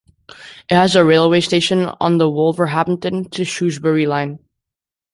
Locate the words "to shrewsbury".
3.29-4.07